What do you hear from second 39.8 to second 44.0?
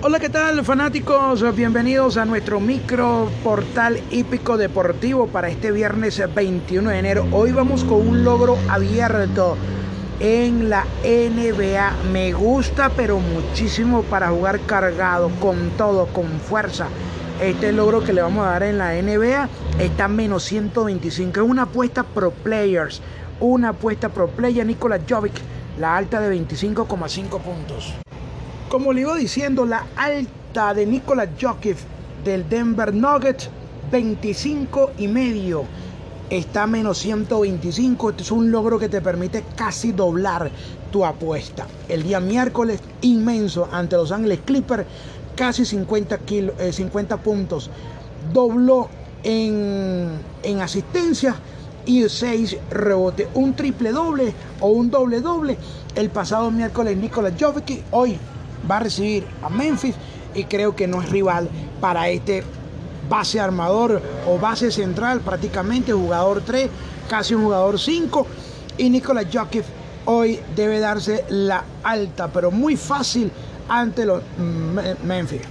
doblar tu apuesta. El día miércoles, inmenso ante